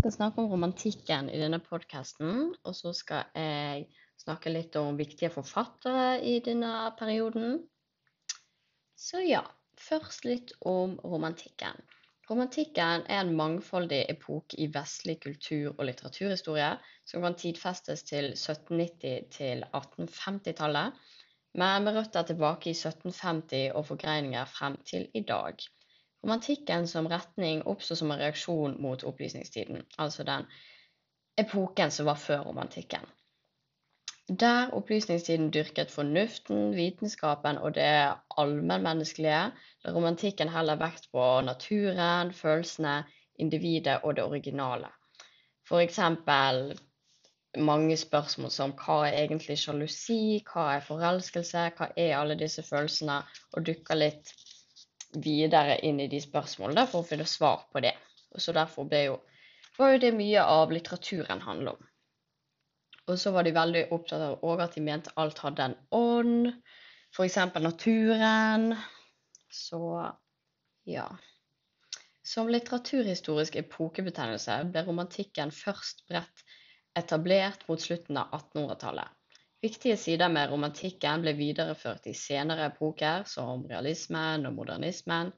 [0.00, 2.54] skal snakke om romantikken i denne podkasten.
[2.64, 3.86] Og så skal jeg
[4.20, 7.58] snakke litt om viktige forfattere i denne perioden.
[8.96, 9.42] Så ja,
[9.76, 11.76] først litt om romantikken.
[12.30, 16.70] Romantikken er en mangfoldig epoke i vestlig kultur- og litteraturhistorie
[17.04, 20.96] som kan tidfestes til 1790- til 1850-tallet,
[21.58, 25.58] men med røtter tilbake i 1750 og forgreininger frem til i dag.
[26.24, 30.44] Romantikken som retning oppsto som en reaksjon mot opplysningstiden, altså den
[31.40, 33.06] epoken som var før romantikken.
[34.40, 39.40] Der opplysningstiden dyrket fornuften, vitenskapen og det allmennmenneskelige,
[39.84, 43.00] la romantikken heller vekt på naturen, følelsene,
[43.38, 44.92] individet og det originale.
[45.70, 46.78] Eksempel
[47.58, 53.22] mange spørsmål som hva er egentlig sjalusi, hva er forelskelse, hva er alle disse følelsene,
[53.54, 54.30] og dukker litt
[55.18, 57.94] videre inn i de spørsmålene for å finne svar på det.
[58.34, 59.16] Og så Derfor jo,
[59.78, 61.88] var jo det mye av litteraturen handler om.
[63.10, 66.52] Og så var de veldig opptatt av også at de mente alt hadde en ånd,
[67.10, 67.38] f.eks.
[67.58, 68.74] naturen.
[69.50, 69.82] Så
[70.86, 71.08] ja.
[72.22, 76.44] Som litteraturhistorisk epokebetegnelse ble romantikken først bredt
[76.98, 79.19] etablert mot slutten av 1800-tallet.
[79.60, 85.32] Viktige sider med romantikken ble videreført i senere epoker, som realismen og modernismen.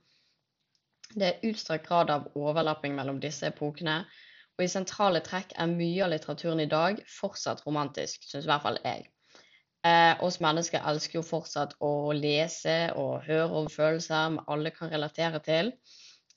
[1.11, 3.97] Det er utstrakt grad av overlapping mellom disse epokene,
[4.55, 8.63] og i sentrale trekk er mye av litteraturen i dag fortsatt romantisk, syns i hvert
[8.63, 9.09] fall jeg.
[9.83, 14.93] Eh, oss mennesker elsker jo fortsatt å lese og høre om følelser vi alle kan
[14.93, 15.73] relatere til.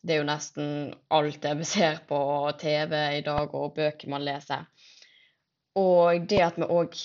[0.01, 0.71] Det er jo nesten
[1.13, 2.17] alt det vi ser på
[2.57, 4.65] TV i dag, og bøker man leser.
[5.77, 6.97] Og det at vi òg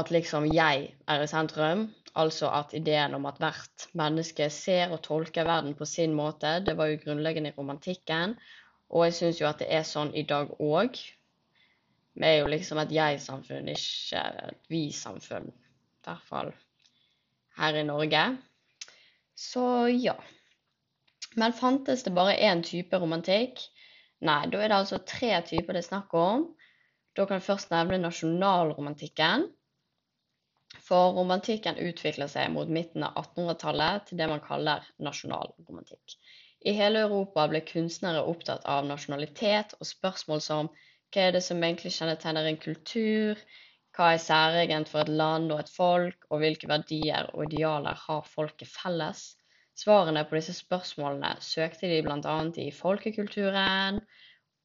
[0.00, 1.88] at liksom jeg er i sentrum.
[2.14, 6.76] Altså at ideen om at hvert menneske ser og tolker verden på sin måte, det
[6.78, 8.36] var jo grunnleggende i romantikken.
[8.90, 10.98] Og jeg syns jo at det er sånn i dag òg.
[12.14, 15.50] Vi er jo liksom et jeg-samfunn, ikke et vi-samfunn.
[15.50, 16.52] I hvert fall
[17.58, 18.24] her i Norge.
[19.34, 20.14] Så ja.
[21.34, 23.58] Men fantes det bare én type romantikk?
[24.22, 26.46] Nei, da er det altså tre typer det er snakk om.
[27.18, 29.48] Da kan jeg først nevne nasjonalromantikken.
[30.86, 36.16] For romantikken utvikler seg mot midten av 1800-tallet til det man kaller nasjonalromantikk.
[36.64, 40.70] I hele Europa ble kunstnere opptatt av nasjonalitet og spørsmål som
[41.14, 43.40] hva er det som egentlig kjennetegner en kultur,
[43.94, 48.24] hva er særegent for et land og et folk, og hvilke verdier og idealer har
[48.26, 49.22] folket felles?
[49.78, 52.34] Svarene på disse spørsmålene søkte de bl.a.
[52.62, 54.00] i folkekulturen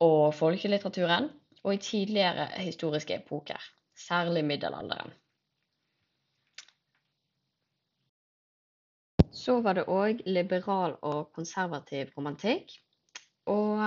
[0.05, 1.29] og folkelitteraturen,
[1.63, 3.59] og i tidligere historiske epoker,
[4.07, 5.11] særlig middelalderen.
[9.49, 12.75] Så var det òg liberal og konservativ romantikk.
[13.49, 13.79] Og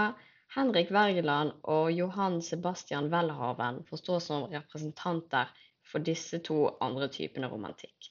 [0.57, 5.53] Henrik Wergeland og Johan Sebastian Welhaven forstås som representanter
[5.93, 6.57] for disse to
[6.87, 8.09] andre typene romantikk.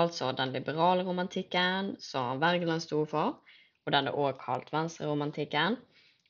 [0.00, 3.38] Altså den liberale romantikken, som Wergeland sto for,
[3.86, 5.78] og den er òg kalt venstreromantikken.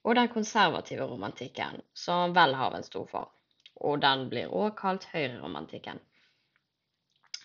[0.04, 3.32] Og den konservative romantikken, som Welhaven sto for.
[3.80, 6.04] Og den blir òg kalt høyreromantikken.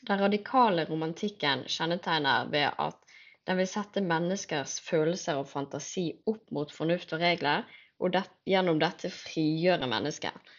[0.05, 3.04] Den radikale romantikken kjennetegner ved at
[3.45, 7.65] den vil sette menneskers følelser og fantasi opp mot fornuft og regler,
[8.01, 10.53] og det, gjennom dette frigjøre mennesket.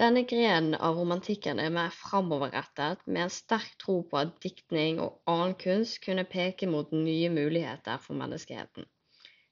[0.00, 5.18] Denne grenen av romantikken er mer framoverrettet, med en sterk tro på at diktning og
[5.28, 8.88] annen kunst kunne peke mot nye muligheter for menneskeheten.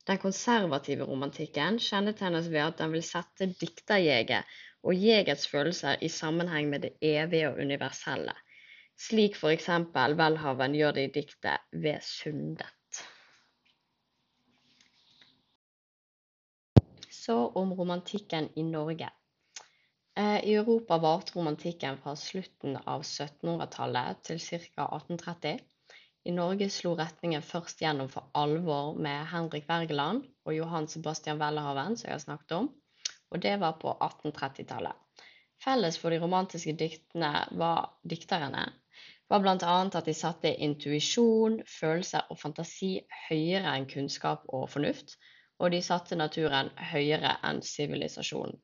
[0.09, 6.73] Den konservative romantikken kjennetegnes ved at den vil sette dikterjeget og jegets følelser i sammenheng
[6.73, 8.33] med det evige og universelle,
[8.97, 9.69] slik f.eks.
[9.93, 12.78] Welhaven gjør det i diktet Ved sundet.
[17.29, 19.11] Så om romantikken i Norge.
[20.19, 24.87] Eh, I Europa varte romantikken fra slutten av 1700-tallet til ca.
[24.97, 25.59] 1830.
[26.25, 32.01] I Norge slo retningen først gjennom for alvor med Henrik Wergeland og Johan Sebastian Wellehaven,
[32.01, 32.73] som jeg har snakket om,
[33.29, 35.25] og det var på 1830-tallet.
[35.61, 38.71] Felles for de romantiske diktene var dikterne
[39.29, 39.81] var bl.a.
[39.85, 42.95] at de satte intuisjon, følelser og fantasi
[43.29, 45.19] høyere enn kunnskap og fornuft,
[45.59, 48.59] og de satte naturen høyere enn sivilisasjonen.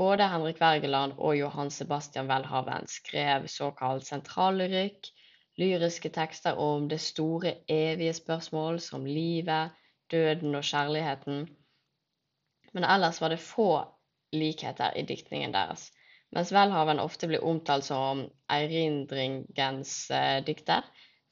[0.00, 5.10] Både Henrik Wergeland og Johan Sebastian Welhaven skrev såkalt sentrallyrikk,
[5.60, 9.74] lyriske tekster om det store, evige spørsmål som livet,
[10.10, 11.42] døden og kjærligheten.
[12.72, 13.70] Men ellers var det få
[14.32, 15.90] likheter i diktningen deres.
[16.32, 20.86] Mens Welhaven ofte blir omtalt som erindringens eh, dikter,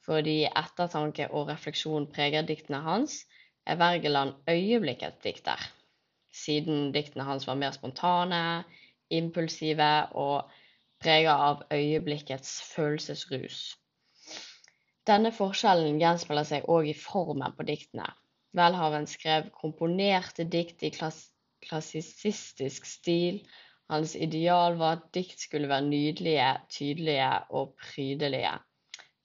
[0.05, 3.21] fordi ettertanke og refleksjon preger diktene hans,
[3.65, 5.59] er Wergeland øyeblikkets dikter.
[6.31, 8.63] siden diktene hans var mer spontane,
[9.09, 10.49] impulsive og
[11.01, 13.57] prega av øyeblikkets følelsesrus.
[15.07, 18.05] Denne forskjellen gjenspeiler seg òg i formen på diktene.
[18.57, 21.29] Welhaven skrev komponerte dikt i klass
[21.65, 23.41] klassisistisk stil.
[23.89, 28.53] Hans ideal var at dikt skulle være nydelige, tydelige og prydelige.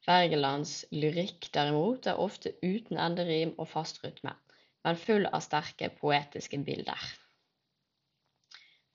[0.05, 4.35] Wergelands lyrikk derimot er ofte uten enderim og fast rytme,
[4.85, 7.01] men full av sterke poetiske bilder.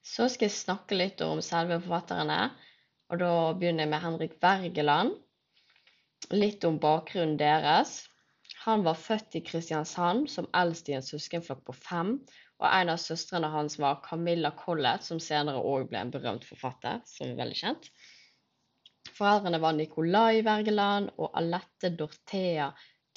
[0.05, 2.37] Så skal jeg snakke litt om selve forfatterne,
[3.09, 5.15] og da begynner jeg med Henrik Wergeland.
[6.33, 8.03] Litt om bakgrunnen deres.
[8.65, 12.15] Han var født i Kristiansand som eldst i en søskenflokk på fem,
[12.59, 16.99] og en av søstrene hans var Camilla Collett, som senere òg ble en berømt forfatter,
[17.07, 17.89] som er veldig kjent.
[19.19, 22.69] Foreldrene var Nicolai Wergeland og Alette Dorthea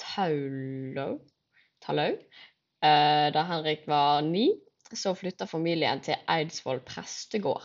[0.03, 1.13] Taulau.
[2.83, 4.49] Eh, da Henrik var ni,
[4.91, 7.63] så flytta familien til Eidsvoll prestegård.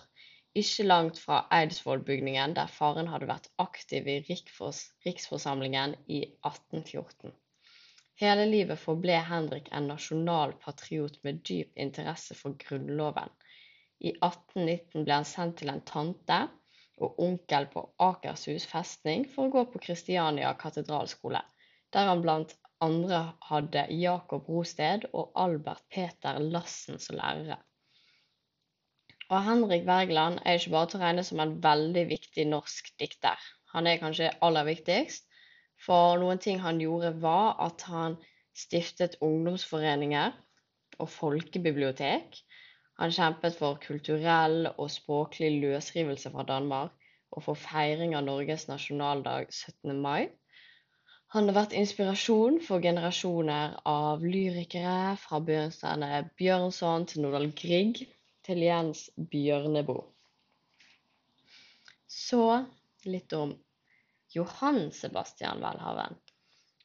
[0.54, 7.34] Ikke langt fra Eidsvollbygningen, der faren hadde vært aktiv i riksforsamlingen i 1814.
[8.22, 13.34] Hele livet forble Henrik en nasjonal patriot med dyp interesse for Grunnloven.
[13.98, 16.38] I 1819 ble han sendt til en tante
[17.00, 21.40] og onkel på Akershus festning for å gå på Kristiania katedralskole,
[21.94, 27.58] der han blant andre hadde Jakob Rosted og Albert Peter Lassen som lærere.
[29.28, 33.36] Og Henrik Wergeland er ikke bare til å regne som en veldig viktig norsk dikter.
[33.74, 35.26] Han er kanskje aller viktigst,
[35.84, 38.16] for noen ting han gjorde, var at han
[38.56, 40.32] stiftet ungdomsforeninger
[40.98, 42.40] og folkebibliotek.
[42.98, 49.52] Han kjempet for kulturell og språklig løsrivelse fra Danmark og for feiring av Norges nasjonaldag
[49.52, 49.94] 17.
[50.02, 50.30] mai.
[51.34, 58.00] Han har vært inspirasjon for generasjoner av lyrikere, fra Bjørnstjerne Bjørnson til Nordahl Grieg
[58.48, 60.06] til Jens Bjørneboe.
[62.08, 62.42] Så
[63.04, 63.52] litt om
[64.34, 66.16] Johan Sebastian Welhaven.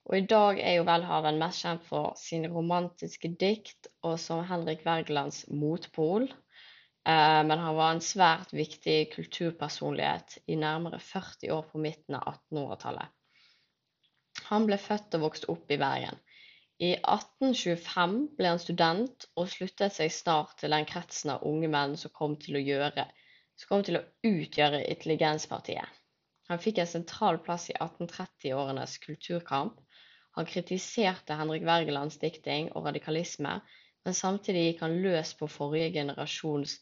[0.04, 4.84] Og i dag er jo Welhaven mest kjent for sine romantiske dikt og som Henrik
[4.86, 6.28] Wergelands motpol.
[7.08, 12.28] Eh, men han var en svært viktig kulturpersonlighet i nærmere 40 år på midten av
[12.34, 13.16] 1800-tallet.
[14.50, 16.20] Han ble født og vokste opp i Bergen.
[16.84, 21.96] I 1825 ble han student og sluttet seg snart til den kretsen av unge menn
[22.00, 23.06] som kom til å, gjøre,
[23.70, 26.00] kom til å utgjøre Intelligenspartiet.
[26.52, 29.78] Han fikk en sentral plass i 1830-årenes kulturkamp.
[30.36, 33.60] Han kritiserte Henrik Wergelands dikting og radikalisme,
[34.06, 36.80] men samtidig gikk han løs på forrige generasjons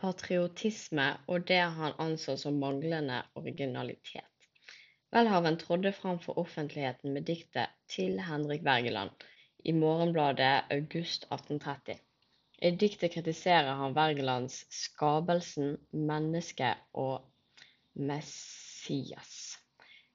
[0.00, 4.26] patriotisme og det han anså som manglende originalitet.
[5.14, 9.24] Welhaven trådde fram for offentligheten med diktet 'Til Henrik Wergeland'
[9.64, 11.98] i Morgenbladet august 1830.
[12.62, 17.30] I diktet kritiserer han Wergelands 'Skabelsen', mennesket og
[17.94, 19.35] Messias.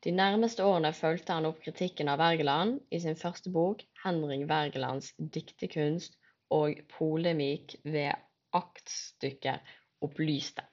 [0.03, 5.11] De nærmeste årene fulgte han opp kritikken av Wergeland i sin første bok 'Henrik Wergelands
[5.35, 6.17] diktekunst
[6.57, 8.09] og polemikk ved
[8.57, 9.61] aktstykket
[10.01, 10.65] 'Opplyste'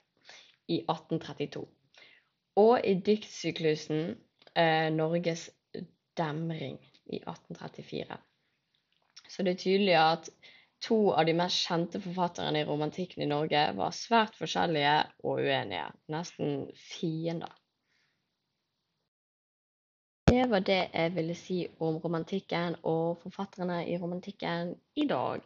[0.68, 1.66] i 1832,
[2.56, 4.16] og i diktsyklusen
[4.56, 5.50] eh, 'Norges
[6.16, 8.16] demring' i 1834.
[9.28, 10.32] Så det er tydelig at
[10.86, 14.92] To av de mest kjente forfatterne i romantikken i Norge var svært forskjellige
[15.24, 17.50] og uenige, nesten fiender.
[20.28, 25.40] Det var det jeg ville si om romantikken og forfatterne i romantikken i dag.